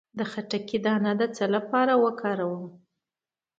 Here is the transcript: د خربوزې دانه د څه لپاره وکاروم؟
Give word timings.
د 0.17 0.19
خربوزې 0.31 0.77
دانه 0.85 1.11
د 1.19 1.21
څه 1.35 1.45
لپاره 1.55 1.93
وکاروم؟ 2.03 2.63